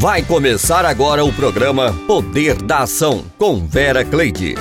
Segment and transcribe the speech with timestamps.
[0.00, 4.54] Vai começar agora o programa Poder da Ação com Vera Cleide.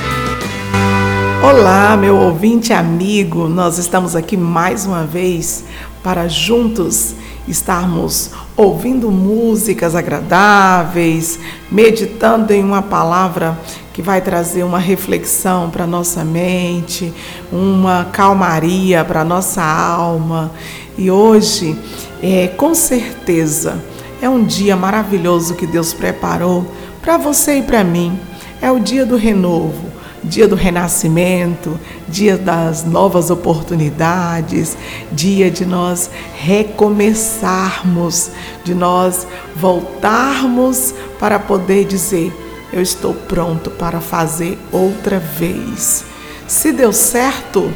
[1.42, 5.64] Olá, meu ouvinte amigo, nós estamos aqui mais uma vez
[6.04, 7.16] para juntos
[7.48, 11.40] estarmos ouvindo músicas agradáveis,
[11.72, 13.58] meditando em uma palavra
[13.94, 17.14] que vai trazer uma reflexão para nossa mente,
[17.50, 20.52] uma calmaria para nossa alma.
[20.98, 21.80] E hoje,
[22.22, 23.82] é, com certeza,
[24.22, 26.66] é um dia maravilhoso que Deus preparou
[27.02, 28.20] para você e para mim.
[28.62, 29.90] É o dia do renovo
[30.24, 34.78] dia do renascimento, dia das novas oportunidades,
[35.12, 38.32] dia de nós recomeçarmos,
[38.64, 42.34] de nós voltarmos para poder dizer:
[42.72, 46.04] Eu estou pronto para fazer outra vez.
[46.48, 47.72] Se deu certo,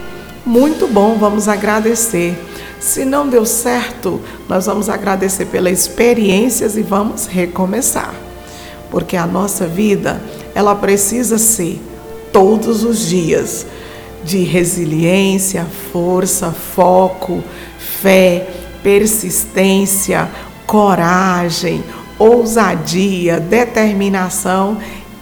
[0.46, 2.38] muito bom, vamos agradecer.
[2.84, 4.20] Se não deu certo,
[4.50, 8.14] nós vamos agradecer pelas experiências e vamos recomeçar.
[8.92, 10.22] Porque a nossa vida,
[10.54, 11.82] ela precisa ser
[12.34, 13.66] todos os dias
[14.26, 17.42] de resiliência, força, foco,
[18.02, 18.50] fé,
[18.84, 20.30] persistência,
[20.68, 21.82] coragem,
[22.20, 24.78] ousadia, determinação.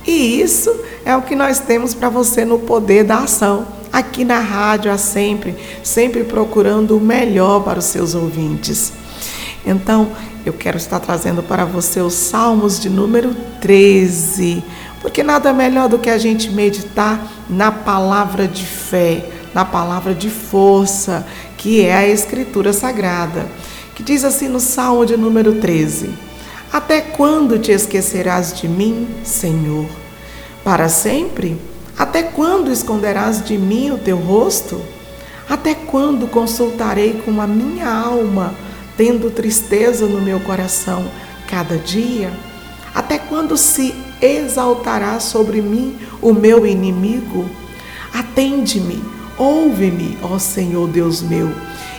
[0.05, 0.75] E isso
[1.05, 3.80] é o que nós temos para você no poder da ação.
[3.91, 8.93] Aqui na rádio, há sempre, sempre procurando o melhor para os seus ouvintes.
[9.65, 10.11] Então,
[10.45, 14.63] eu quero estar trazendo para você os Salmos de número 13
[15.01, 20.29] porque nada melhor do que a gente meditar na palavra de fé, na palavra de
[20.29, 21.25] força,
[21.57, 23.47] que é a Escritura Sagrada,
[23.95, 26.11] que diz assim no Salmo de número 13:
[26.71, 29.87] Até quando te esquecerás de mim, Senhor?
[30.63, 31.57] Para sempre?
[31.97, 34.81] Até quando esconderás de mim o teu rosto?
[35.49, 38.55] Até quando consultarei com a minha alma,
[38.95, 41.05] tendo tristeza no meu coração
[41.47, 42.31] cada dia?
[42.95, 47.49] Até quando se exaltará sobre mim o meu inimigo?
[48.13, 49.01] Atende-me,
[49.37, 51.51] ouve-me, ó Senhor Deus meu,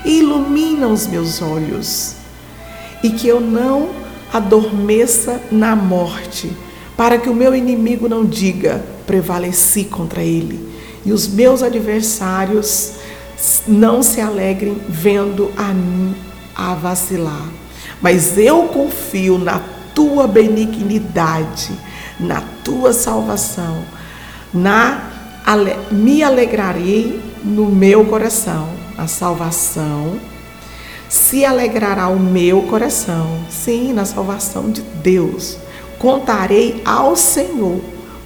[0.05, 2.15] e ilumina os meus olhos,
[3.03, 3.91] e que eu não
[4.33, 6.53] adormeça na morte,
[7.03, 10.73] para que o meu inimigo não diga: prevaleci contra ele,
[11.05, 12.93] e os meus adversários
[13.67, 16.15] não se alegrem vendo a mim
[16.55, 17.49] a vacilar.
[18.01, 19.61] Mas eu confio na
[19.93, 21.73] tua benignidade,
[22.21, 23.83] na tua salvação,
[24.55, 25.11] na
[25.91, 28.69] me alegrarei no meu coração.
[28.97, 30.21] A salvação
[31.09, 33.41] se alegrará o meu coração.
[33.51, 35.59] Sim, na salvação de Deus.
[36.03, 37.81] Contarei ao Senhor,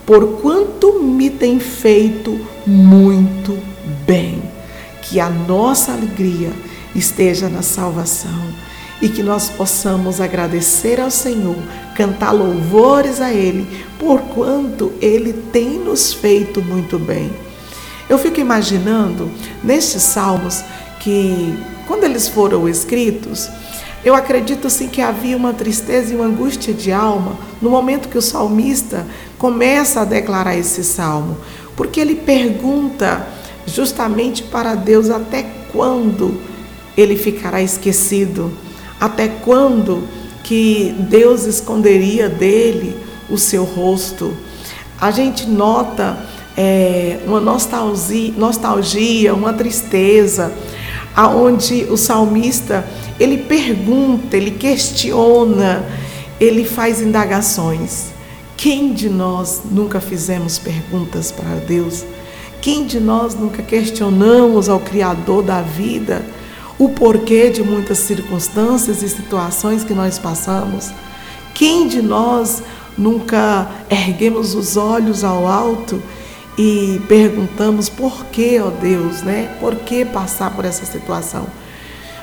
[0.07, 3.59] por quanto me tem feito muito
[4.07, 4.43] bem.
[5.03, 6.51] Que a nossa alegria
[6.95, 8.41] esteja na salvação
[9.03, 11.55] e que nós possamos agradecer ao Senhor,
[11.95, 13.67] cantar louvores a Ele,
[13.99, 17.31] por quanto Ele tem nos feito muito bem.
[18.09, 19.31] Eu fico imaginando
[19.63, 20.65] nestes salmos
[20.99, 21.55] que,
[21.87, 23.51] quando eles foram escritos,
[24.07, 28.17] eu acredito sim que havia uma tristeza e uma angústia de alma no momento que
[28.17, 29.05] o salmista
[29.37, 31.37] começa a declarar esse salmo,
[31.77, 33.27] porque ele pergunta
[33.67, 36.41] justamente para Deus até quando
[36.97, 38.53] ele ficará esquecido
[39.01, 40.05] até quando
[40.45, 42.97] que Deus esconderia dele
[43.29, 44.33] o seu rosto?
[45.01, 46.17] A gente nota
[46.57, 50.53] é, uma nostalgia, nostalgia, uma tristeza,
[51.17, 52.87] aonde o salmista
[53.19, 55.85] ele pergunta, ele questiona,
[56.39, 58.09] ele faz indagações.
[58.57, 62.05] Quem de nós nunca fizemos perguntas para Deus?
[62.61, 66.23] Quem de nós nunca questionamos ao Criador da vida?
[66.79, 70.91] o porquê de muitas circunstâncias e situações que nós passamos.
[71.55, 72.63] Quem de nós
[72.97, 76.03] nunca erguemos os olhos ao alto
[76.59, 79.55] e perguntamos por que, ó Deus, né?
[79.61, 81.47] Por que passar por essa situação?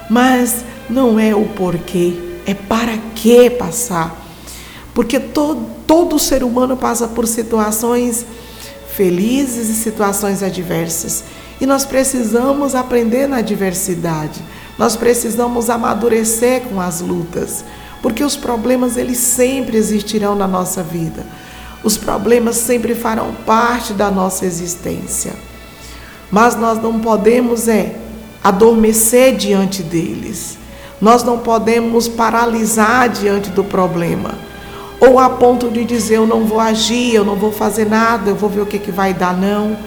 [0.09, 2.13] Mas não é o porquê,
[2.45, 4.19] é para que passar.
[4.93, 8.25] Porque todo, todo ser humano passa por situações
[8.93, 11.23] felizes e situações adversas.
[11.59, 14.41] E nós precisamos aprender na diversidade.
[14.77, 17.63] Nós precisamos amadurecer com as lutas,
[18.01, 21.25] porque os problemas eles sempre existirão na nossa vida.
[21.83, 25.33] Os problemas sempre farão parte da nossa existência.
[26.31, 27.95] Mas nós não podemos é
[28.43, 30.57] adormecer diante deles.
[31.01, 34.31] Nós não podemos paralisar diante do problema.
[34.99, 38.35] Ou a ponto de dizer eu não vou agir, eu não vou fazer nada, eu
[38.35, 39.77] vou ver o que, que vai dar, não.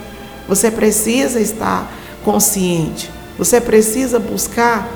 [0.47, 1.91] Você precisa estar
[2.23, 3.11] consciente.
[3.37, 4.87] Você precisa buscar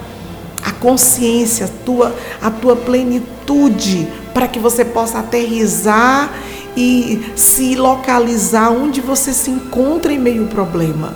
[0.64, 6.32] a consciência, a tua, a tua plenitude para que você possa aterrizar
[6.76, 11.14] e se localizar onde você se encontra em meio ao problema.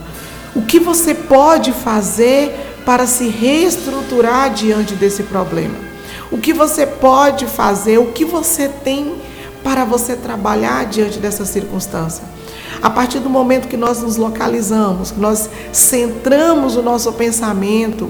[0.55, 5.75] O que você pode fazer para se reestruturar diante desse problema?
[6.31, 7.97] O que você pode fazer?
[7.97, 9.15] O que você tem
[9.63, 12.23] para você trabalhar diante dessa circunstância?
[12.81, 18.09] A partir do momento que nós nos localizamos, que nós centramos o nosso pensamento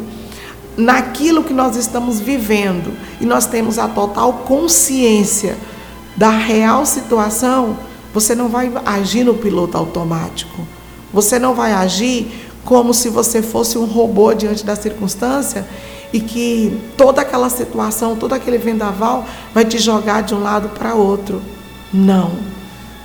[0.75, 5.55] naquilo que nós estamos vivendo e nós temos a total consciência
[6.15, 7.77] da real situação,
[8.13, 10.65] você não vai agir no piloto automático.
[11.13, 15.67] Você não vai agir como se você fosse um robô diante da circunstância
[16.11, 20.95] e que toda aquela situação, todo aquele vendaval vai te jogar de um lado para
[20.95, 21.41] outro.
[21.93, 22.31] Não.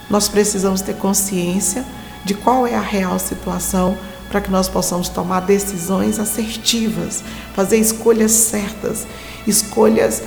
[0.08, 1.84] Nós precisamos ter consciência
[2.24, 3.96] de qual é a real situação
[4.30, 7.22] para que nós possamos tomar decisões assertivas,
[7.54, 9.06] fazer escolhas certas,
[9.46, 10.22] escolhas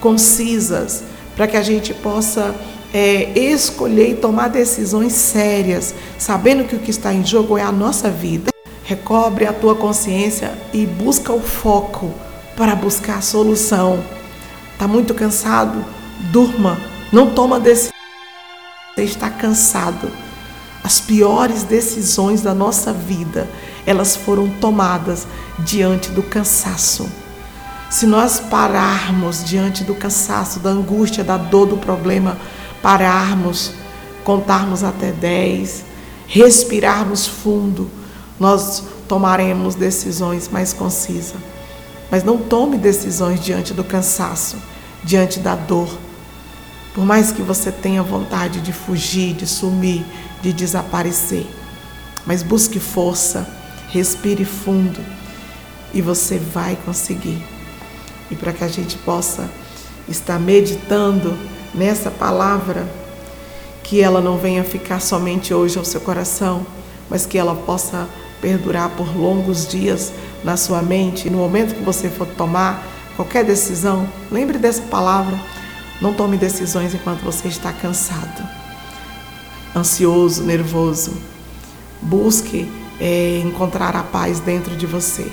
[0.00, 1.04] concisas,
[1.38, 2.52] para que a gente possa
[2.92, 7.70] é, escolher e tomar decisões sérias, sabendo que o que está em jogo é a
[7.70, 8.50] nossa vida.
[8.82, 12.12] Recobre a tua consciência e busca o foco
[12.56, 14.02] para buscar a solução.
[14.72, 15.84] Está muito cansado?
[16.32, 16.76] Durma.
[17.12, 17.92] Não toma decisão.
[18.96, 20.10] Você está cansado.
[20.82, 23.48] As piores decisões da nossa vida,
[23.86, 25.24] elas foram tomadas
[25.60, 27.08] diante do cansaço.
[27.90, 32.36] Se nós pararmos diante do cansaço, da angústia, da dor do problema,
[32.82, 33.72] pararmos,
[34.24, 35.84] contarmos até 10,
[36.26, 37.90] respirarmos fundo,
[38.38, 41.40] nós tomaremos decisões mais concisas.
[42.10, 44.58] Mas não tome decisões diante do cansaço,
[45.02, 45.88] diante da dor.
[46.94, 50.04] Por mais que você tenha vontade de fugir, de sumir,
[50.42, 51.46] de desaparecer,
[52.26, 53.48] mas busque força,
[53.88, 55.00] respire fundo
[55.94, 57.57] e você vai conseguir
[58.30, 59.48] e para que a gente possa
[60.08, 61.36] estar meditando
[61.74, 62.86] nessa palavra,
[63.82, 66.66] que ela não venha ficar somente hoje ao seu coração,
[67.08, 68.06] mas que ela possa
[68.40, 70.12] perdurar por longos dias
[70.44, 71.26] na sua mente.
[71.26, 72.86] E no momento que você for tomar
[73.16, 75.38] qualquer decisão, lembre dessa palavra.
[76.00, 78.46] Não tome decisões enquanto você está cansado,
[79.74, 81.16] ansioso, nervoso.
[82.00, 82.70] Busque
[83.00, 85.26] é, encontrar a paz dentro de você.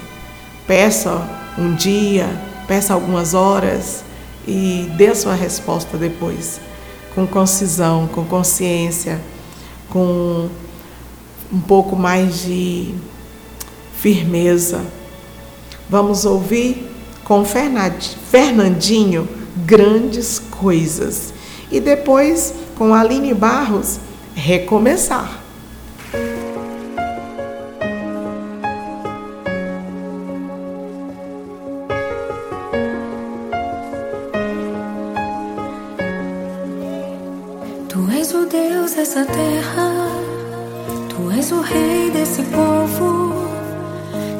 [0.66, 1.22] Peça
[1.58, 2.28] um dia,
[2.68, 4.04] peça algumas horas
[4.48, 6.60] e dê a sua resposta depois,
[7.14, 9.20] com concisão, com consciência,
[9.90, 10.50] com
[11.52, 12.94] um pouco mais de
[13.98, 14.82] firmeza.
[15.90, 16.90] Vamos ouvir
[17.24, 19.28] com Fernandinho
[19.66, 21.34] grandes coisas
[21.72, 24.00] e depois com Aline Barros
[24.36, 25.45] recomeçar.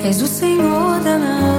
[0.08, 1.55] És o Senhor da nação.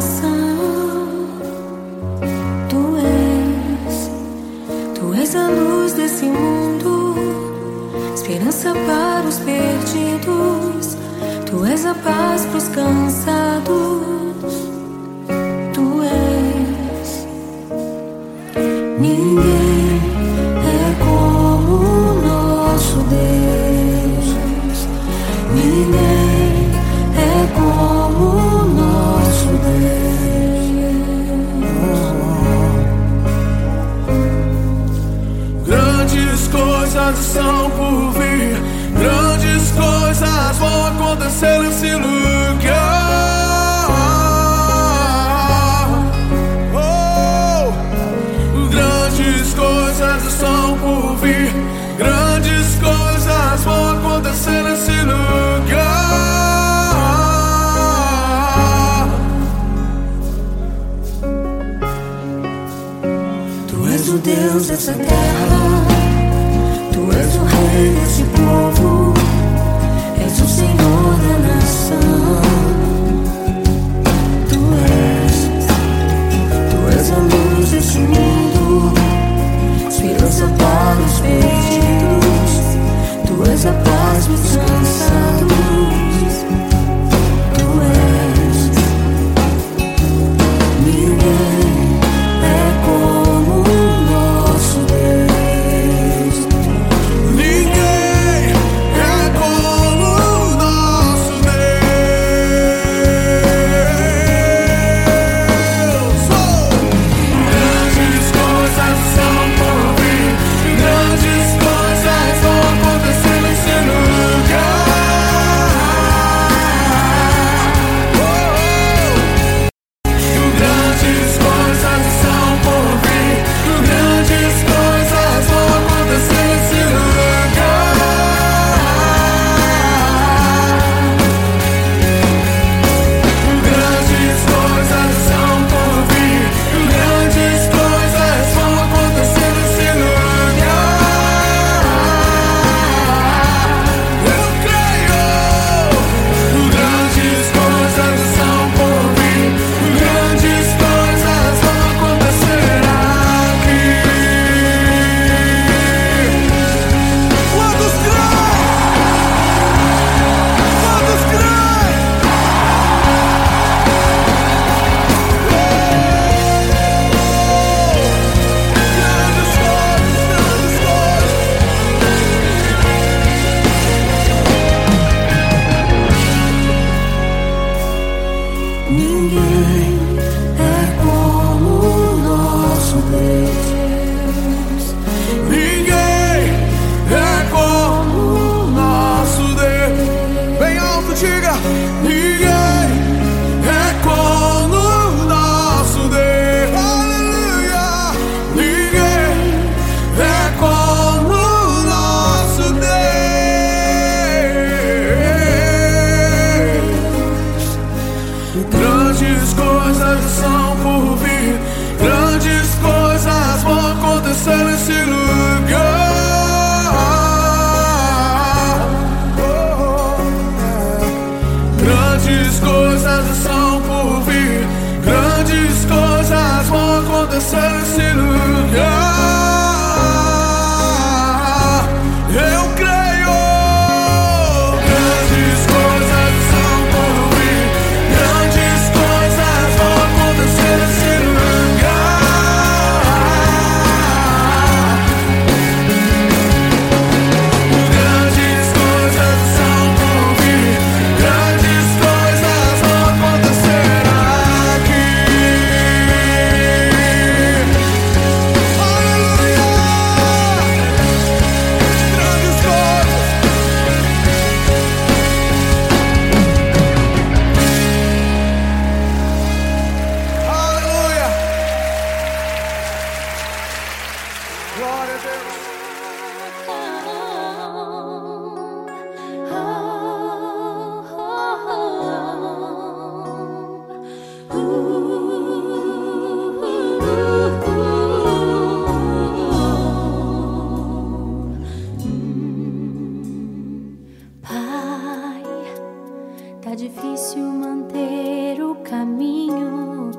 [296.77, 300.11] difícil manter o caminho.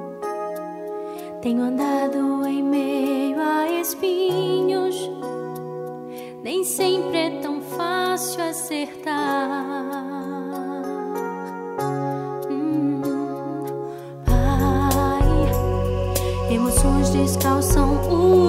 [1.39, 4.95] Tenho andado em meio a espinhos.
[6.43, 9.13] Nem sempre é tão fácil acertar.
[12.49, 13.01] Hum,
[14.25, 15.23] Pai,
[16.51, 18.46] emoções descalçam o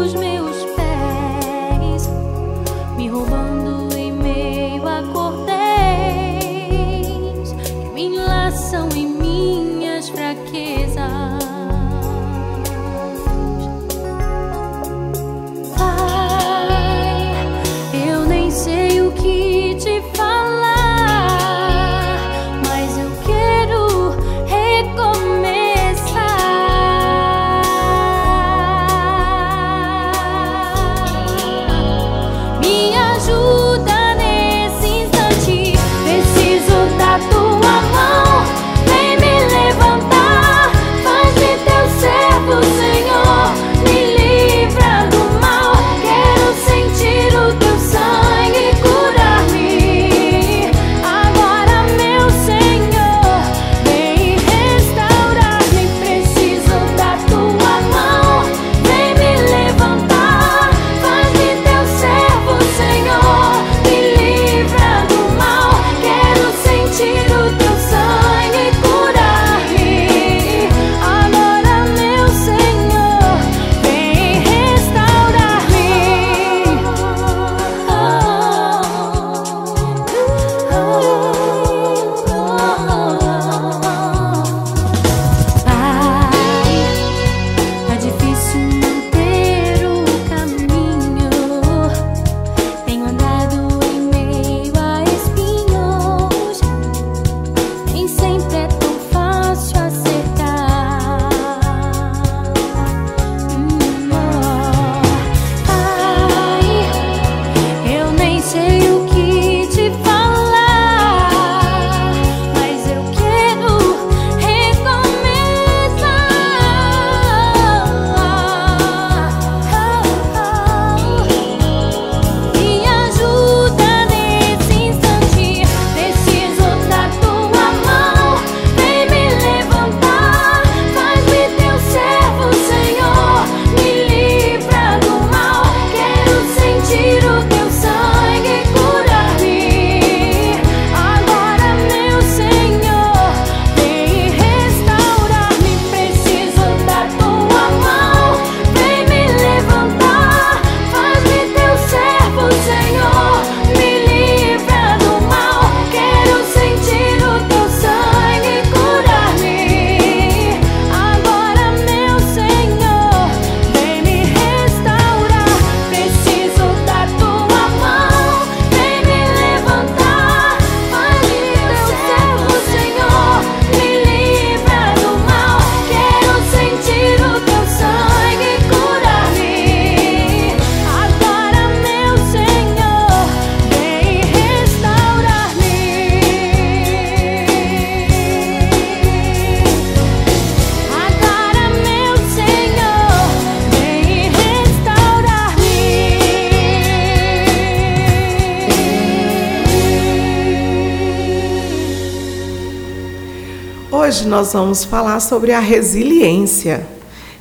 [204.39, 206.87] nós vamos falar sobre a resiliência.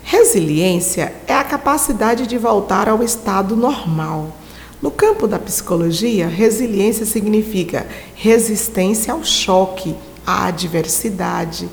[0.04, 4.36] Resiliência é a capacidade de voltar ao estado normal.
[4.82, 11.70] No campo da psicologia, resiliência significa resistência ao choque, à adversidade.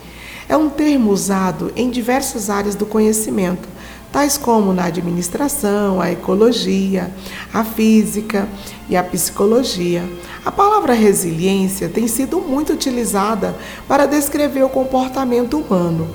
[0.46, 3.66] É um termo usado em diversas áreas do conhecimento,
[4.14, 7.12] tais como na administração, a ecologia,
[7.53, 8.48] a física
[8.88, 10.09] e a psicologia.
[10.44, 13.57] A palavra resiliência tem sido muito utilizada
[13.88, 16.09] para descrever o comportamento humano.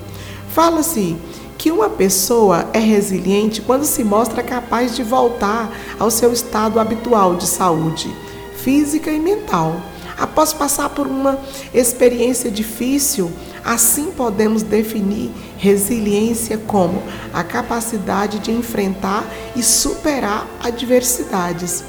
[0.48, 1.14] Fala-se
[1.58, 7.34] que uma pessoa é resiliente quando se mostra capaz de voltar ao seu estado habitual
[7.34, 8.10] de saúde
[8.56, 9.78] física e mental.
[10.18, 11.38] Após passar por uma
[11.74, 13.30] experiência difícil,
[13.64, 21.84] assim podemos definir resiliência como a capacidade de enfrentar e superar adversidades.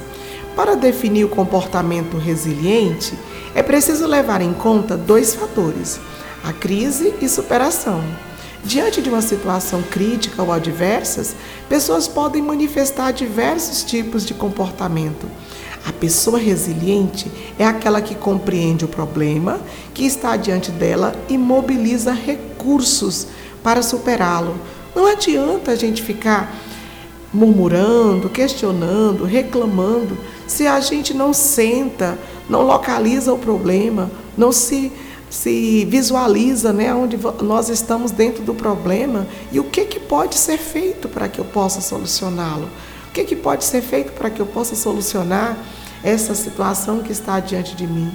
[0.55, 3.13] Para definir o comportamento resiliente,
[3.55, 5.99] é preciso levar em conta dois fatores:
[6.43, 8.03] a crise e superação.
[8.63, 11.35] Diante de uma situação crítica ou adversas,
[11.67, 15.25] pessoas podem manifestar diversos tipos de comportamento.
[15.85, 19.59] A pessoa resiliente é aquela que compreende o problema
[19.93, 23.27] que está diante dela e mobiliza recursos
[23.63, 24.55] para superá-lo.
[24.95, 26.55] Não adianta a gente ficar
[27.33, 32.17] murmurando, questionando, reclamando, se a gente não senta,
[32.49, 34.91] não localiza o problema, não se
[35.31, 40.57] se visualiza né, onde nós estamos dentro do problema e o que, que pode ser
[40.57, 42.67] feito para que eu possa solucioná-lo.
[43.11, 45.57] O que, que pode ser feito para que eu possa solucionar
[46.01, 48.09] essa situação que está diante de mim.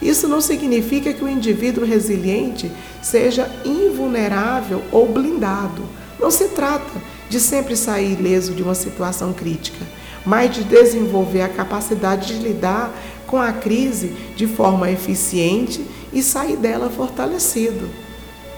[0.00, 2.70] Isso não significa que o indivíduo resiliente
[3.02, 5.82] seja invulnerável ou blindado.
[6.20, 9.84] Não se trata de sempre sair ileso de uma situação crítica,
[10.26, 12.92] mas de desenvolver a capacidade de lidar
[13.26, 17.88] com a crise de forma eficiente e sair dela fortalecido.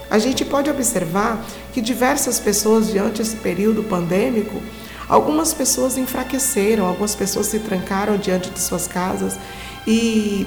[0.09, 4.61] A gente pode observar que diversas pessoas, diante desse período pandêmico,
[5.07, 9.37] algumas pessoas enfraqueceram, algumas pessoas se trancaram diante de suas casas
[9.85, 10.45] e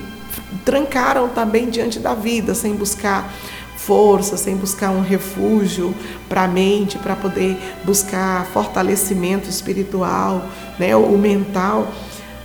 [0.64, 3.32] trancaram também diante da vida, sem buscar
[3.76, 5.94] força, sem buscar um refúgio
[6.28, 10.46] para a mente, para poder buscar fortalecimento espiritual,
[10.78, 11.90] né, o mental,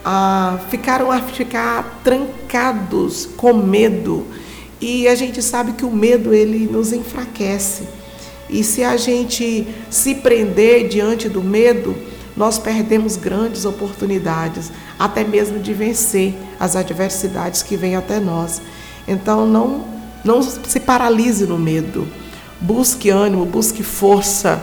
[0.03, 4.25] ah, ficaram a ficar trancados com medo.
[4.79, 7.83] E a gente sabe que o medo ele nos enfraquece.
[8.49, 11.95] E se a gente se prender diante do medo,
[12.35, 18.61] nós perdemos grandes oportunidades, até mesmo de vencer as adversidades que vêm até nós.
[19.07, 22.07] Então não não se paralise no medo.
[22.59, 24.59] Busque ânimo, busque força.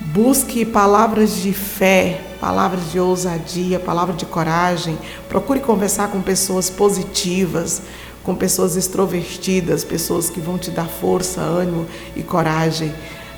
[0.00, 4.98] Busque palavras de fé, palavras de ousadia, palavras de coragem.
[5.28, 7.82] Procure conversar com pessoas positivas,
[8.24, 12.92] com pessoas extrovertidas, pessoas que vão te dar força, ânimo e coragem.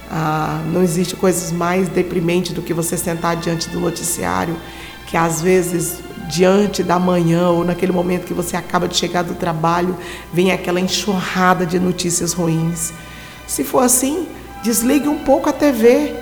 [0.08, 4.56] Ah, não existe coisas mais deprimentes do que você sentar diante do noticiário,
[5.08, 9.34] que às vezes diante da manhã ou naquele momento que você acaba de chegar do
[9.34, 9.96] trabalho,
[10.32, 12.92] vem aquela enxurrada de notícias ruins.
[13.46, 14.26] Se for assim,
[14.62, 16.14] desligue um pouco a TV,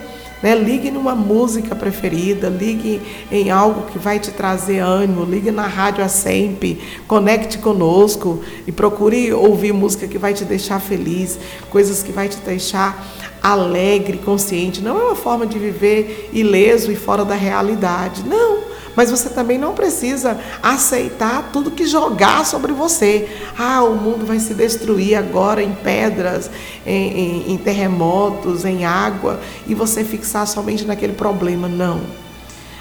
[0.45, 0.55] né?
[0.55, 3.01] Ligue numa música preferida, ligue
[3.33, 6.79] em algo que vai te trazer ânimo, ligue na rádio a sempre,
[7.09, 11.39] conecte conosco e procure ouvir música que vai te deixar feliz,
[11.71, 13.03] coisas que vai te deixar
[13.43, 14.83] alegre, consciente.
[14.83, 18.23] Não é uma forma de viver ileso e fora da realidade.
[18.23, 23.29] Não mas você também não precisa aceitar tudo que jogar sobre você.
[23.59, 26.51] Ah, o mundo vai se destruir agora em pedras,
[26.87, 31.69] em, em, em terremotos, em água, e você fixar somente naquele problema.
[31.69, 32.25] Não.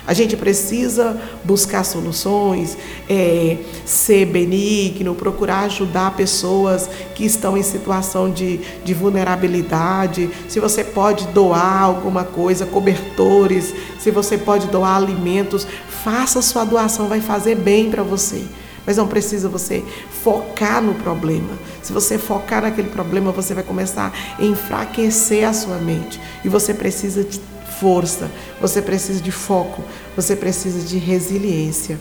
[0.05, 2.77] A gente precisa buscar soluções,
[3.09, 10.29] é, ser benigno, procurar ajudar pessoas que estão em situação de, de vulnerabilidade.
[10.49, 15.65] Se você pode doar alguma coisa, cobertores, se você pode doar alimentos,
[16.03, 18.43] faça sua doação, vai fazer bem para você.
[18.85, 19.83] Mas não precisa você
[20.23, 21.57] focar no problema.
[21.81, 26.19] Se você focar naquele problema, você vai começar a enfraquecer a sua mente.
[26.43, 27.39] E você precisa de
[27.79, 29.81] força, você precisa de foco,
[30.15, 31.97] você precisa de resiliência.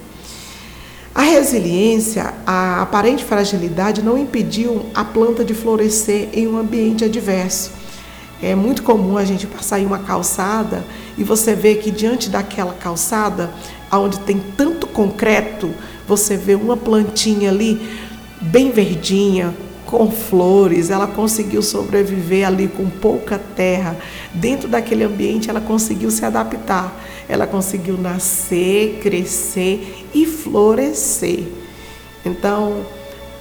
[1.14, 7.70] A resiliência, a aparente fragilidade não impediu a planta de florescer em um ambiente adverso.
[8.42, 10.84] É muito comum a gente passar em uma calçada
[11.16, 13.52] e você vê que diante daquela calçada,
[14.00, 15.70] onde tem tanto concreto,
[16.06, 17.80] você vê uma plantinha ali
[18.40, 19.54] bem verdinha,
[19.92, 23.94] com flores, ela conseguiu sobreviver ali com pouca terra.
[24.32, 26.98] Dentro daquele ambiente, ela conseguiu se adaptar.
[27.28, 31.44] Ela conseguiu nascer, crescer e florescer.
[32.24, 32.86] Então,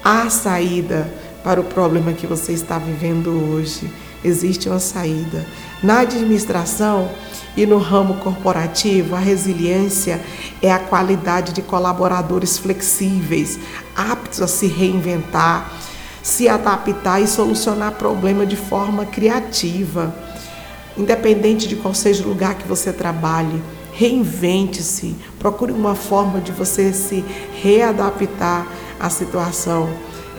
[0.04, 1.10] há saída
[1.42, 3.90] para o problema que você está vivendo hoje.
[4.22, 5.46] Existe uma saída.
[5.84, 7.10] Na administração
[7.58, 10.22] e no ramo corporativo, a resiliência
[10.62, 13.58] é a qualidade de colaboradores flexíveis,
[13.96, 15.72] aptos a se reinventar,
[16.22, 20.16] se adaptar e solucionar problemas de forma criativa.
[20.96, 23.60] Independente de qual seja o lugar que você trabalhe,
[23.92, 27.26] reinvente-se, procure uma forma de você se
[27.60, 28.68] readaptar
[29.00, 29.90] à situação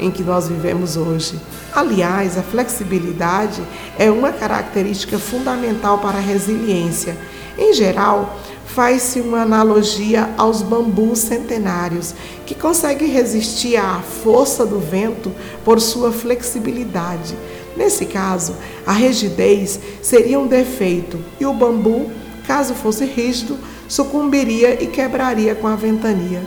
[0.03, 1.41] em que nós vivemos hoje.
[1.75, 3.63] Aliás, a flexibilidade
[3.99, 7.17] é uma característica fundamental para a resiliência.
[7.57, 12.15] Em geral, faz-se uma analogia aos bambus centenários,
[12.47, 15.31] que conseguem resistir à força do vento
[15.65, 17.37] por sua flexibilidade.
[17.77, 18.55] Nesse caso,
[18.87, 22.11] a rigidez seria um defeito e o bambu,
[22.47, 26.43] caso fosse rígido, sucumbiria e quebraria com a ventania.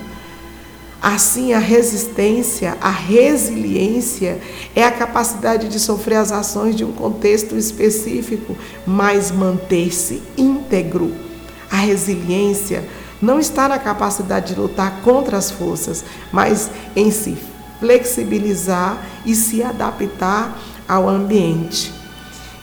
[1.07, 4.41] Assim, a resistência, a resiliência
[4.75, 11.13] é a capacidade de sofrer as ações de um contexto específico, mas manter-se íntegro.
[11.69, 12.83] A resiliência
[13.21, 17.37] não está na capacidade de lutar contra as forças, mas em se
[17.79, 21.93] flexibilizar e se adaptar ao ambiente.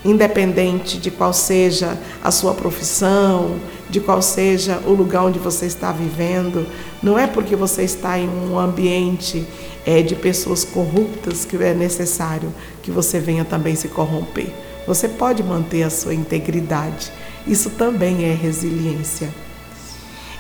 [0.05, 3.57] Independente de qual seja a sua profissão,
[3.89, 6.67] de qual seja o lugar onde você está vivendo,
[7.03, 9.47] não é porque você está em um ambiente
[9.87, 14.53] é, de pessoas corruptas que é necessário que você venha também se corromper.
[14.87, 17.13] Você pode manter a sua integridade.
[17.47, 19.29] Isso também é resiliência.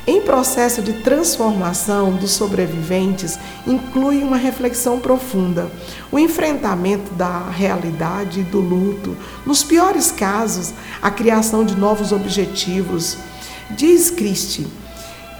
[0.04, 5.70] Em processo de transformação dos sobreviventes, inclui uma reflexão profunda,
[6.10, 13.16] o enfrentamento da realidade e do luto, nos piores casos, a criação de novos objetivos.
[13.70, 14.66] Diz Christie,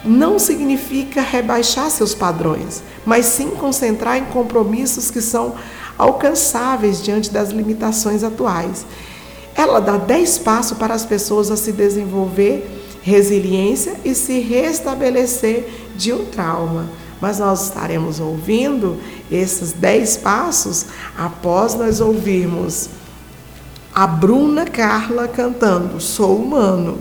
[0.05, 5.57] não significa rebaixar seus padrões, mas sim concentrar em compromissos que são
[5.98, 8.87] alcançáveis diante das limitações atuais.
[9.57, 16.12] Ela dá dez passos para as pessoas a se desenvolver resiliência e se restabelecer de
[16.12, 16.88] um trauma.
[17.20, 18.96] Mas nós estaremos ouvindo
[19.30, 20.86] esses dez passos
[21.16, 22.88] após nós ouvirmos
[23.94, 26.98] a Bruna Carla cantando Sou Humano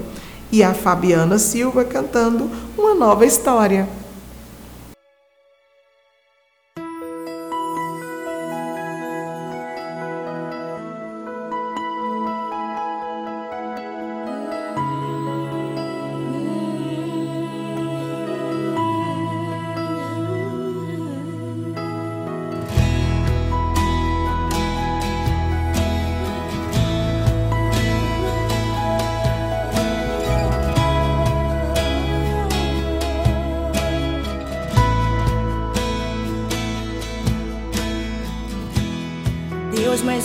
[0.52, 3.88] e a Fabiana Silva cantando Uma Nova História.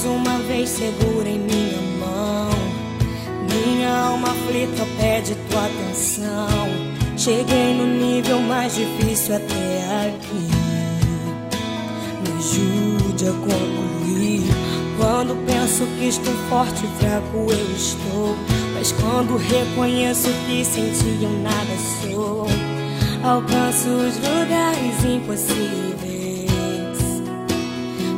[0.07, 2.51] Uma vez segura em minha mão.
[3.51, 6.97] Minha alma aflita pede tua atenção.
[7.17, 10.49] Cheguei no nível mais difícil até aqui.
[12.23, 14.43] Me ajude a concluir.
[14.99, 18.37] Quando penso que estou forte e fraco, eu estou.
[18.75, 22.47] Mas quando reconheço que senti, eu nada sou.
[23.23, 26.47] Alcanço os lugares impossíveis.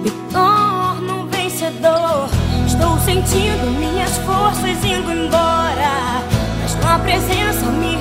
[0.03, 0.11] Me
[3.09, 6.23] sentindo minhas forças indo embora.
[6.61, 7.98] Mas tua presença me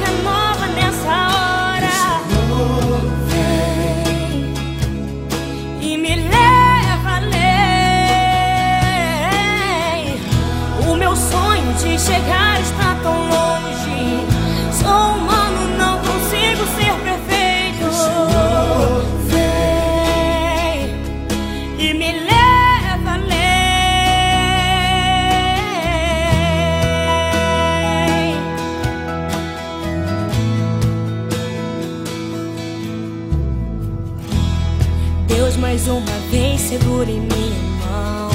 [36.67, 38.30] segura em minha mão.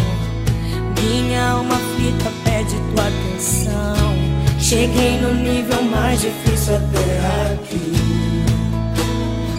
[1.02, 4.16] Minha alma fita pede tua atenção.
[4.58, 7.92] Cheguei no nível mais difícil até aqui.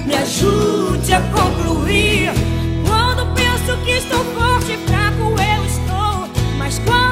[0.07, 2.31] Me ajude a concluir.
[2.87, 6.27] Quando penso que estou forte e fraco, eu estou.
[6.57, 7.02] Mas quando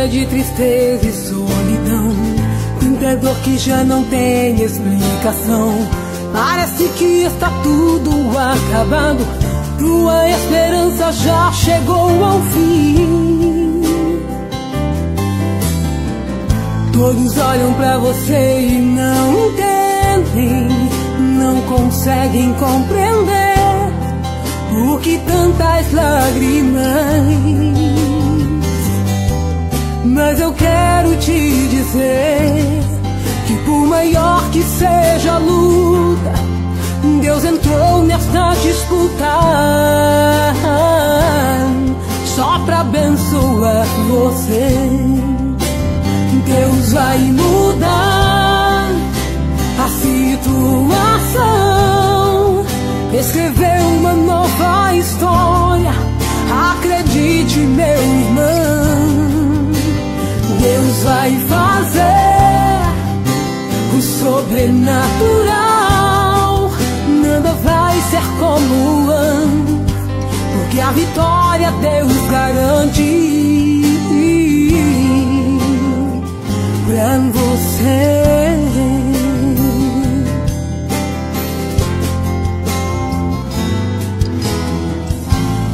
[0.00, 2.08] Vida de tristeza e solidão,
[2.80, 5.74] tanta dor que já não tem explicação.
[6.32, 9.18] Parece que está tudo acabado,
[9.78, 13.82] tua esperança já chegou ao fim.
[16.94, 20.68] Todos olham pra você e não entendem,
[21.36, 23.92] não conseguem compreender
[24.70, 26.80] por que tantas lágrimas.
[30.12, 32.82] Mas eu quero te dizer
[33.46, 36.32] que por maior que seja a luta,
[37.22, 39.24] Deus entrou nesta disputa
[42.26, 44.88] só pra abençoar você.
[46.44, 48.88] Deus vai mudar
[49.78, 49.88] a
[51.20, 51.46] situação,
[53.12, 55.92] escrever uma nova história.
[56.72, 59.29] Acredite, meu irmão.
[61.02, 62.00] Vai fazer
[63.96, 65.10] o sobrenatural.
[67.22, 69.96] Nada vai ser como antes,
[70.52, 73.40] porque a vitória Deus garante
[76.86, 78.20] pra você.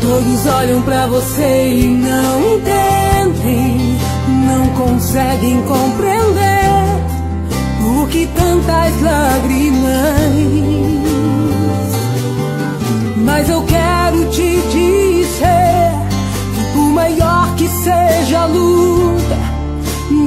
[0.00, 3.75] Todos olham pra você e não entendem,
[4.76, 6.86] conseguem compreender
[7.82, 9.86] por que tantas lágrimas.
[13.16, 15.92] Mas eu quero te dizer
[16.54, 19.36] que por maior que seja a luta,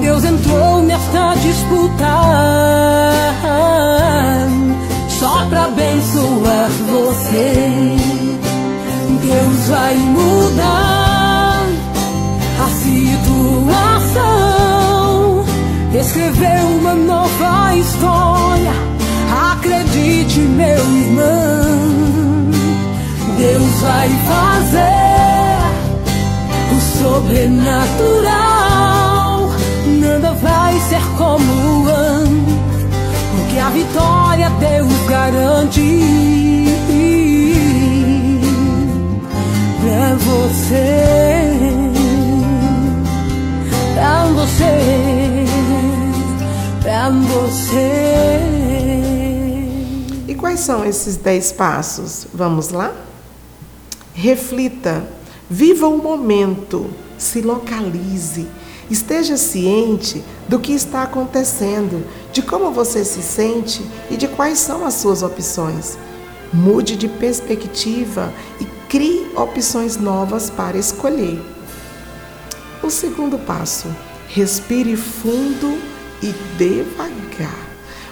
[0.02, 2.70] Deus entrou nesta disputa
[5.20, 7.96] só pra abençoar você.
[9.22, 10.99] Deus vai mudar
[13.40, 15.46] situação,
[15.94, 18.72] escrever uma nova história.
[19.52, 22.50] Acredite, meu irmão,
[23.38, 25.58] Deus vai fazer
[26.76, 29.50] o sobrenatural.
[30.00, 32.84] Nada vai ser como antes,
[33.36, 36.10] porque a vitória Deus garante
[39.82, 41.39] pra você,
[44.60, 45.46] você,
[46.82, 48.40] pra você.
[50.28, 52.28] E quais são esses dez passos?
[52.34, 52.94] Vamos lá?
[54.14, 55.08] Reflita,
[55.50, 58.48] viva o momento, se localize,
[58.90, 64.86] esteja ciente do que está acontecendo, de como você se sente e de quais são
[64.86, 65.98] as suas opções.
[66.52, 71.40] Mude de perspectiva e crie opções novas para escolher.
[72.84, 73.88] O segundo passo,
[74.30, 75.80] respire fundo
[76.22, 77.68] e devagar.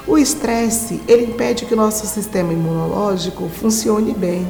[0.07, 4.47] O estresse, ele impede que nosso sistema imunológico funcione bem,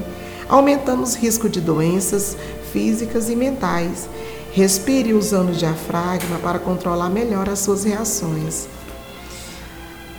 [0.47, 2.37] aumentando os riscos de doenças
[2.71, 4.07] físicas e mentais.
[4.53, 8.67] Respire usando o diafragma para controlar melhor as suas reações.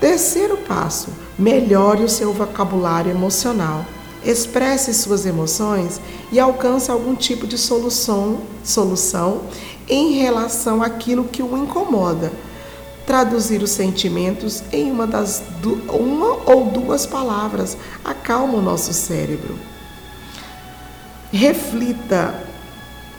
[0.00, 1.08] Terceiro passo,
[1.38, 3.86] melhore o seu vocabulário emocional.
[4.24, 9.42] Expresse suas emoções e alcance algum tipo de solução, solução
[9.88, 12.32] em relação àquilo que o incomoda.
[13.06, 15.42] traduzir os sentimentos em uma, das,
[15.88, 17.74] uma ou duas palavras.
[18.04, 19.58] Acalma o nosso cérebro.
[21.32, 22.48] Reflita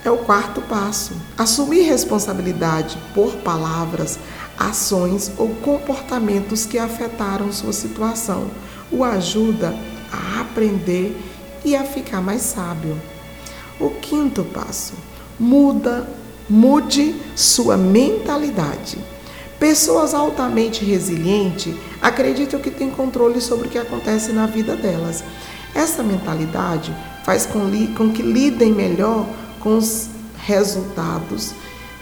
[0.06, 1.14] é o quarto passo.
[1.38, 4.20] Assumir responsabilidade por palavras,
[4.58, 8.50] ações ou comportamentos que afetaram sua situação
[8.92, 9.76] o ajuda
[10.12, 11.16] a aprender
[11.64, 13.00] e a ficar mais sábio.
[13.80, 14.94] O quinto passo:
[15.40, 16.08] muda,
[16.50, 18.98] mude sua mentalidade.
[19.60, 25.24] Pessoas altamente resilientes acreditam que têm controle sobre o que acontece na vida delas.
[25.76, 29.28] Essa mentalidade faz com, com que lidem melhor
[29.60, 31.54] com os resultados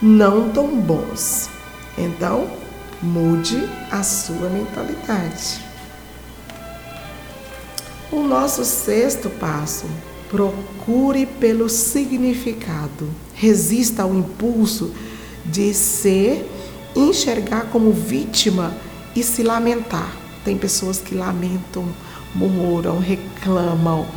[0.02, 1.50] não tão bons.
[1.98, 2.48] Então,
[3.02, 5.66] mude a sua mentalidade.
[8.12, 9.86] O nosso sexto passo,
[10.30, 13.10] procure pelo significado.
[13.40, 14.92] Resista ao impulso
[15.46, 16.50] de ser,
[16.96, 18.76] enxergar como vítima
[19.16, 20.12] e se lamentar.
[20.44, 21.88] Tem pessoas que lamentam,
[22.34, 24.08] murmuram, reclamam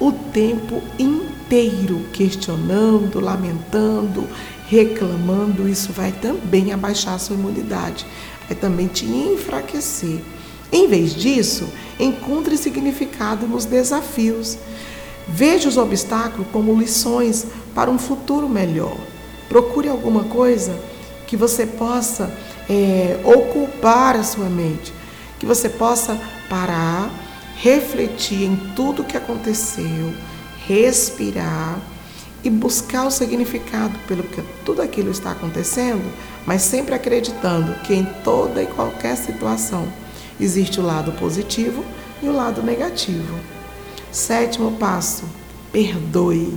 [0.00, 4.24] o tempo inteiro, questionando, lamentando,
[4.68, 5.68] reclamando.
[5.68, 8.06] Isso vai também abaixar a sua imunidade,
[8.46, 10.20] vai também te enfraquecer.
[10.72, 14.58] Em vez disso, encontre significado nos desafios.
[15.26, 18.96] Veja os obstáculos como lições para um futuro melhor.
[19.48, 20.78] Procure alguma coisa
[21.26, 22.32] que você possa
[22.68, 24.92] é, ocupar a sua mente,
[25.38, 27.10] que você possa parar,
[27.56, 30.12] refletir em tudo que aconteceu,
[30.66, 31.78] respirar
[32.42, 36.04] e buscar o significado pelo que tudo aquilo está acontecendo,
[36.46, 39.88] mas sempre acreditando que em toda e qualquer situação
[40.40, 41.84] Existe o lado positivo
[42.22, 43.38] e o lado negativo.
[44.14, 45.24] Sétimo passo:
[45.72, 46.56] perdoe.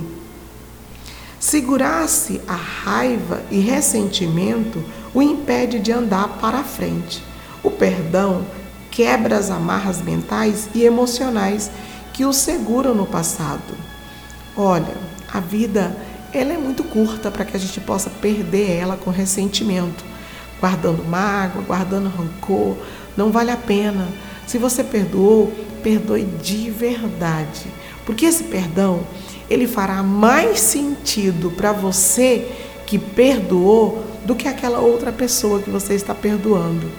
[1.40, 4.80] Segurar-se a raiva e ressentimento
[5.12, 7.20] o impede de andar para frente.
[7.60, 8.46] O perdão
[8.92, 11.68] quebra as amarras mentais e emocionais
[12.12, 13.74] que o seguram no passado.
[14.56, 14.96] Olha,
[15.32, 15.96] a vida
[16.32, 20.04] ela é muito curta para que a gente possa perder ela com ressentimento,
[20.60, 22.76] guardando mágoa, guardando rancor,
[23.16, 24.06] não vale a pena.
[24.46, 27.66] Se você perdoou, perdoe de verdade.
[28.04, 29.00] Porque esse perdão,
[29.50, 32.46] ele fará mais sentido para você
[32.86, 36.90] que perdoou do que aquela outra pessoa que você está perdoando.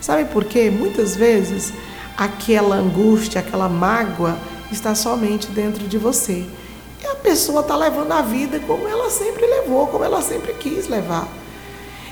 [0.00, 0.70] Sabe por quê?
[0.70, 1.72] Muitas vezes
[2.16, 4.38] aquela angústia, aquela mágoa
[4.70, 6.44] está somente dentro de você.
[7.02, 10.88] E a pessoa está levando a vida como ela sempre levou, como ela sempre quis
[10.88, 11.28] levar.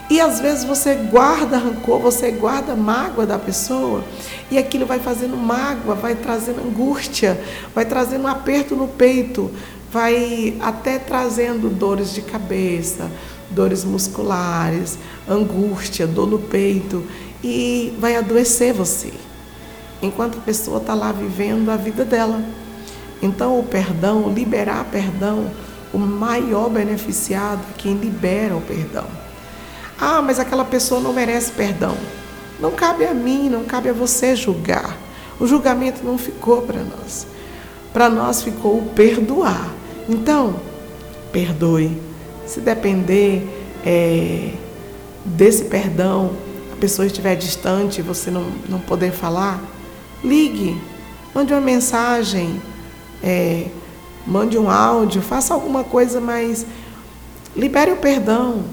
[0.09, 4.05] E às vezes você guarda rancor, você guarda mágoa da pessoa,
[4.51, 7.41] e aquilo vai fazendo mágoa, vai trazendo angústia,
[7.75, 9.51] vai trazendo um aperto no peito,
[9.91, 13.11] vai até trazendo dores de cabeça,
[13.51, 14.97] dores musculares,
[15.29, 17.05] angústia, dor no peito,
[17.43, 19.13] e vai adoecer você,
[20.01, 22.41] enquanto a pessoa está lá vivendo a vida dela.
[23.21, 25.51] Então, o perdão, liberar perdão,
[25.93, 29.26] o maior beneficiado é quem libera o perdão.
[29.99, 31.97] Ah, mas aquela pessoa não merece perdão.
[32.61, 34.97] Não cabe a mim, não cabe a você julgar.
[35.39, 37.27] O julgamento não ficou para nós.
[37.93, 39.71] Para nós ficou o perdoar.
[40.09, 40.57] Então,
[41.33, 42.01] perdoe.
[42.47, 43.47] Se depender
[43.85, 44.53] é,
[45.25, 46.33] desse perdão,
[46.73, 49.61] a pessoa estiver distante e você não, não poder falar,
[50.23, 50.81] ligue,
[51.35, 52.61] mande uma mensagem,
[53.23, 53.67] é,
[54.27, 56.67] mande um áudio, faça alguma coisa, mas
[57.57, 58.65] libere o perdão.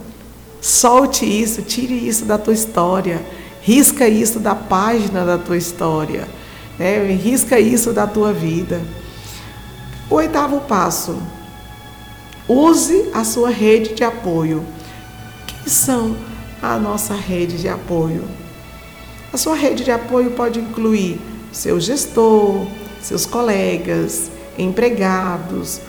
[0.64, 3.22] Solte isso, tire isso da tua história,
[3.62, 6.26] risca isso da página da tua história,
[6.80, 7.04] né?
[7.22, 8.82] risca isso da tua vida.
[10.10, 11.22] O oitavo passo:
[12.48, 14.66] use a sua rede de apoio.
[15.46, 16.16] Quem são
[16.62, 18.24] a nossa rede de apoio?
[19.34, 21.20] A sua rede de apoio pode incluir
[21.52, 22.66] seu gestor,
[23.02, 25.82] seus colegas, empregados,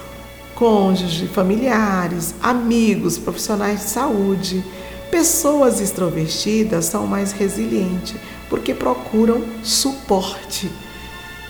[0.55, 4.65] cônjuge, familiares, amigos, profissionais de saúde.
[5.11, 8.15] Pessoas extrovertidas são mais resilientes
[8.49, 10.71] porque procuram suporte.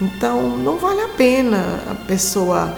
[0.01, 2.77] Então, não vale a pena a pessoa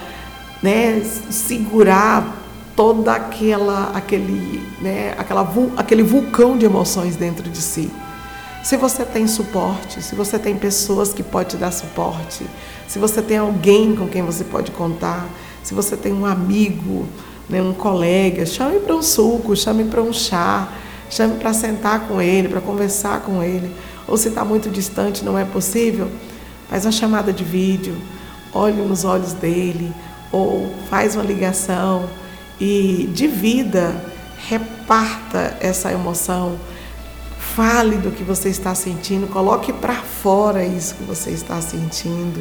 [0.62, 1.00] né,
[1.30, 7.90] segurar toda aquela aquele né, aquela aquele vulcão de emoções dentro de si.
[8.62, 12.44] Se você tem suporte, se você tem pessoas que podem te dar suporte,
[12.88, 15.24] se você tem alguém com quem você pode contar,
[15.66, 17.08] se você tem um amigo,
[17.48, 20.68] né, um colega, chame para um suco, chame para um chá,
[21.10, 23.74] chame para sentar com ele, para conversar com ele.
[24.06, 26.08] Ou se está muito distante, não é possível,
[26.70, 27.96] faz uma chamada de vídeo,
[28.54, 29.92] olhe nos olhos dele,
[30.30, 32.08] ou faz uma ligação
[32.60, 33.92] e divida,
[34.48, 36.56] reparta essa emoção.
[37.56, 42.40] Fale do que você está sentindo, coloque para fora isso que você está sentindo.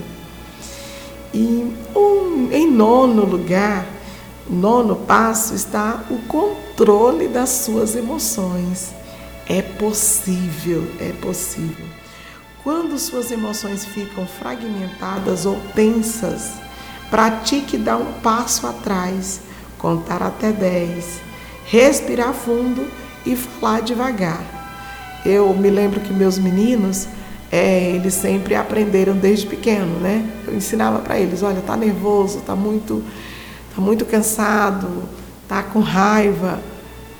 [1.35, 3.85] E um, em nono lugar,
[4.49, 8.93] nono passo está o controle das suas emoções.
[9.45, 11.85] É possível, é possível.
[12.63, 16.53] Quando suas emoções ficam fragmentadas ou tensas,
[17.09, 19.41] pratique dar um passo atrás,
[19.77, 21.19] contar até 10,
[21.65, 22.87] respirar fundo
[23.25, 24.41] e falar devagar.
[25.25, 27.09] Eu me lembro que meus meninos,
[27.51, 30.27] é, eles sempre aprenderam desde pequeno, né?
[30.47, 33.03] Eu ensinava para eles, olha, tá nervoso, tá muito,
[33.75, 35.03] tá muito cansado,
[35.47, 36.59] tá com raiva,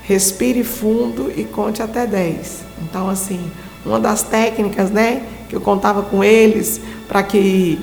[0.04, 2.64] respire fundo e conte até 10.
[2.84, 3.40] Então, assim,
[3.86, 7.80] uma das técnicas, né, que eu contava com eles para que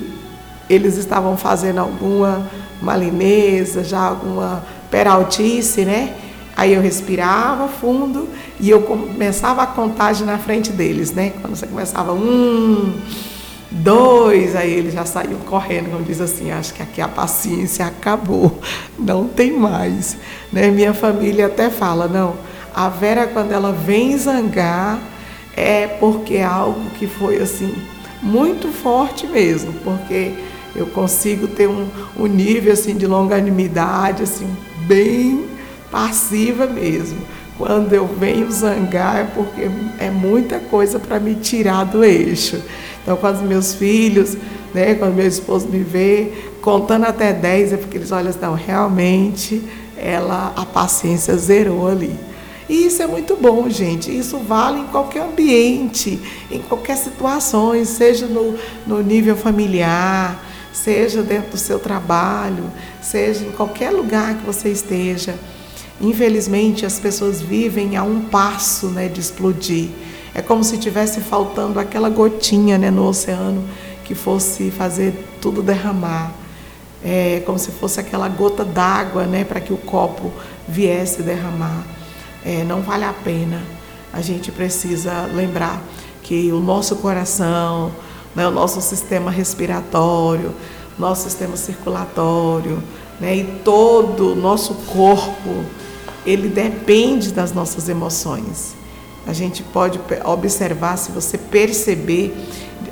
[0.69, 2.49] eles estavam fazendo alguma
[2.81, 6.15] malineza, já alguma peraltice, né?
[6.55, 8.27] Aí eu respirava fundo
[8.63, 11.33] e eu começava a contagem na frente deles, né?
[11.41, 12.93] Quando você começava um,
[13.69, 18.57] dois, aí eles já saíam correndo, como diz assim, acho que aqui a paciência acabou,
[18.97, 20.15] não tem mais.
[20.49, 20.71] Né?
[20.71, 22.35] Minha família até fala, não,
[22.73, 24.97] a Vera quando ela vem zangar
[25.57, 27.75] é porque é algo que foi assim
[28.21, 30.35] muito forte mesmo, porque
[30.73, 31.85] eu consigo ter um,
[32.17, 34.47] um nível assim de longanimidade assim
[34.87, 35.47] bem
[35.91, 37.19] passiva mesmo.
[37.65, 42.61] Quando eu venho zangar é porque é muita coisa para me tirar do eixo.
[43.01, 44.35] Então, quando os meus filhos,
[44.73, 49.63] né, quando meu esposo me vê contando até 10, é porque eles olham não, realmente
[49.95, 52.13] ela a paciência zerou ali.
[52.67, 54.13] E isso é muito bom, gente.
[54.13, 56.19] Isso vale em qualquer ambiente,
[56.51, 60.43] em qualquer situação, seja no, no nível familiar,
[60.73, 62.69] seja dentro do seu trabalho,
[63.01, 65.39] seja em qualquer lugar que você esteja.
[66.01, 69.89] Infelizmente, as pessoas vivem a um passo né, de explodir.
[70.33, 73.63] É como se tivesse faltando aquela gotinha né, no oceano
[74.03, 76.33] que fosse fazer tudo derramar.
[77.03, 80.31] É como se fosse aquela gota d'água né, para que o copo
[80.67, 81.83] viesse derramar
[82.45, 83.61] é, não vale a pena.
[84.11, 85.81] A gente precisa lembrar
[86.21, 87.91] que o nosso coração,
[88.35, 90.53] né, o nosso sistema respiratório,
[90.97, 92.81] nosso sistema circulatório,
[93.19, 95.65] né, e todo o nosso corpo,
[96.25, 98.75] ele depende das nossas emoções.
[99.25, 102.35] A gente pode observar, se você perceber,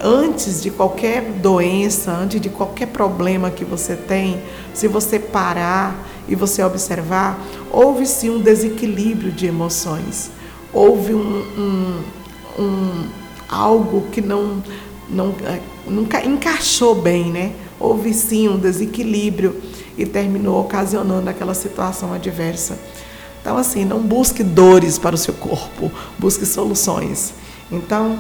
[0.01, 4.41] antes de qualquer doença, antes de qualquer problema que você tem,
[4.73, 10.31] se você parar e você observar, houve sim um desequilíbrio de emoções,
[10.73, 13.03] houve um, um, um
[13.49, 14.63] algo que não,
[15.09, 15.35] não,
[15.85, 17.51] nunca encaixou bem, né?
[17.79, 19.59] Houve sim um desequilíbrio
[19.97, 22.77] e terminou ocasionando aquela situação adversa.
[23.41, 27.33] Então, assim, não busque dores para o seu corpo, busque soluções.
[27.71, 28.19] Então,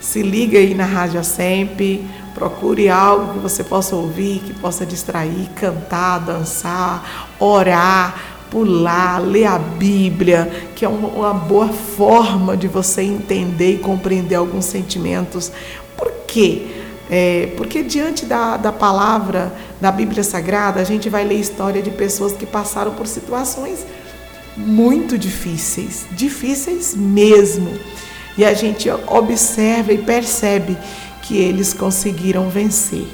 [0.00, 2.04] se liga aí na Rádio Sempre,
[2.34, 9.58] procure algo que você possa ouvir, que possa distrair, cantar, dançar, orar, pular, ler a
[9.58, 15.52] Bíblia, que é uma, uma boa forma de você entender e compreender alguns sentimentos.
[15.96, 16.66] Por quê?
[17.08, 21.90] É, porque diante da, da palavra da Bíblia Sagrada, a gente vai ler história de
[21.90, 23.86] pessoas que passaram por situações
[24.56, 27.78] muito difíceis, difíceis mesmo.
[28.38, 30.76] E a gente observa e percebe
[31.22, 33.06] que eles conseguiram vencer.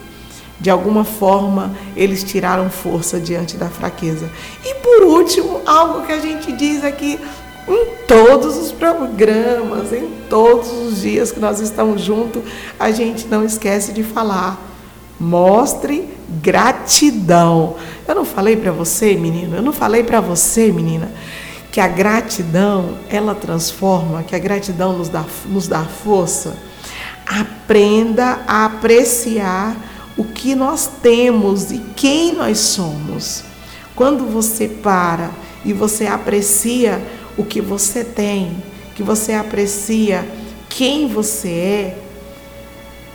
[0.61, 4.31] De alguma forma, eles tiraram força diante da fraqueza.
[4.65, 7.19] E por último, algo que a gente diz aqui
[7.67, 12.43] em todos os programas, em todos os dias que nós estamos juntos,
[12.79, 14.72] a gente não esquece de falar.
[15.23, 16.09] Mostre
[16.43, 17.77] gratidão.
[18.07, 21.09] Eu não falei para você, menino, eu não falei para você, menina,
[21.71, 26.57] que a gratidão, ela transforma, que a gratidão nos dá, nos dá força.
[27.25, 29.77] Aprenda a apreciar
[30.17, 33.45] o que nós temos e quem nós somos.
[33.95, 35.31] Quando você para
[35.65, 37.01] e você aprecia
[37.37, 38.63] o que você tem,
[38.97, 40.27] que você aprecia
[40.69, 42.02] quem você é,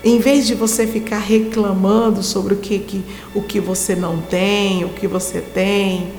[0.08, 3.04] em vez de você ficar reclamando sobre o que, que,
[3.36, 6.12] o que você não tem, o que você tem,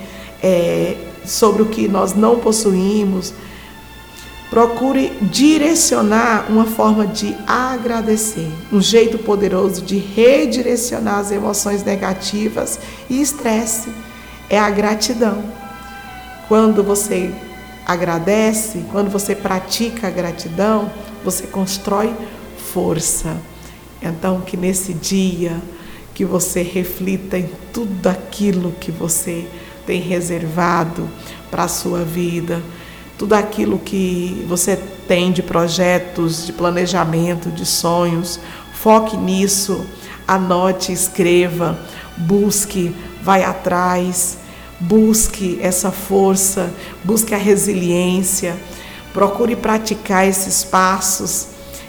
[0.42, 3.32] é, sobre o que nós não possuímos,
[4.50, 12.80] Procure direcionar uma forma de agradecer, um jeito poderoso de redirecionar as emoções negativas
[13.10, 13.90] e estresse
[14.48, 15.44] é a gratidão.
[16.48, 17.30] Quando você
[17.84, 20.90] agradece, quando você pratica a gratidão,
[21.22, 22.14] você constrói
[22.72, 23.36] força.
[24.02, 25.60] Então, que nesse dia
[26.14, 29.46] que você reflita em tudo aquilo que você
[29.86, 31.08] tem reservado
[31.50, 32.62] para a sua vida,
[33.16, 34.76] tudo aquilo que você
[35.08, 38.38] tem de projetos, de planejamento, de sonhos,
[38.74, 39.84] foque nisso,
[40.26, 41.78] anote, escreva,
[42.16, 44.38] busque, vai atrás,
[44.78, 46.72] busque essa força,
[47.02, 48.56] busque a resiliência,
[49.12, 51.48] procure praticar esses passos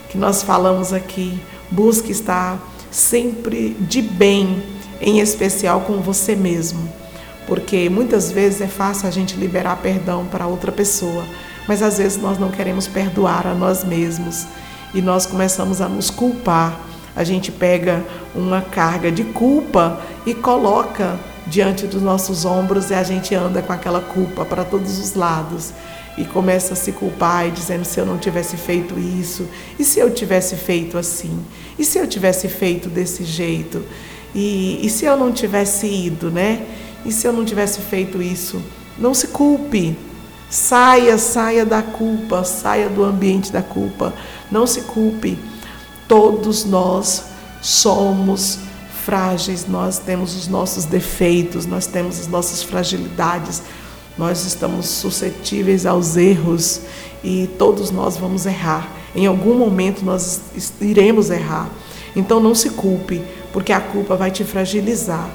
[0.10, 1.40] que nós falamos aqui,
[1.72, 2.60] busque estar
[2.92, 4.64] sempre de bem,
[5.02, 6.92] em especial com você mesmo.
[7.48, 11.24] Porque muitas vezes é fácil a gente liberar perdão para outra pessoa,
[11.68, 14.46] mas às vezes nós não queremos perdoar a nós mesmos
[14.94, 16.80] e nós começamos a nos culpar.
[17.16, 18.04] A gente pega
[18.36, 21.20] uma carga de culpa e coloca
[21.50, 25.74] diante dos nossos ombros e a gente anda com aquela culpa para todos os lados
[26.18, 29.48] e começa a se culpar e dizendo se eu não tivesse feito isso,
[29.78, 31.40] e se eu tivesse feito assim,
[31.78, 33.84] e se eu tivesse feito desse jeito,
[34.36, 36.66] e, e se eu não tivesse ido, né?
[37.06, 38.62] E se eu não tivesse feito isso?
[38.98, 39.98] Não se culpe.
[40.50, 44.14] Saia, saia da culpa, saia do ambiente da culpa.
[44.52, 45.38] Não se culpe.
[46.08, 47.26] Todos nós
[47.62, 48.60] somos
[49.10, 53.64] frágeis, nós temos os nossos defeitos, nós temos as nossas fragilidades,
[54.16, 56.82] nós estamos suscetíveis aos erros
[57.24, 58.88] e todos nós vamos errar.
[59.16, 60.42] Em algum momento nós
[60.80, 61.72] iremos errar.
[62.16, 63.20] Então não se culpe,
[63.52, 65.28] porque a culpa vai te fragilizar.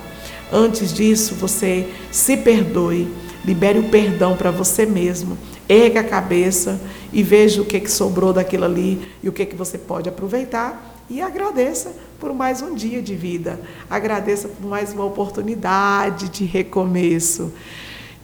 [0.52, 3.12] Antes disso, você se perdoe,
[3.44, 5.36] libere o perdão para você mesmo,
[5.68, 6.80] erga a cabeça
[7.12, 10.93] e veja o que, que sobrou daquilo ali e o que, que você pode aproveitar
[11.08, 17.52] e agradeça por mais um dia de vida, agradeça por mais uma oportunidade de recomeço.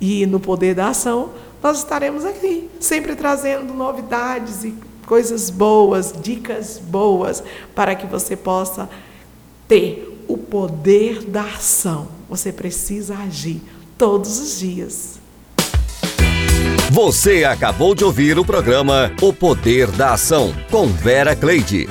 [0.00, 1.30] E no poder da ação,
[1.62, 4.74] nós estaremos aqui, sempre trazendo novidades e
[5.06, 7.42] coisas boas, dicas boas,
[7.74, 8.88] para que você possa
[9.68, 12.08] ter o poder da ação.
[12.28, 13.60] Você precisa agir
[13.98, 15.20] todos os dias.
[16.90, 21.86] Você acabou de ouvir o programa O Poder da Ação, com Vera Cleide.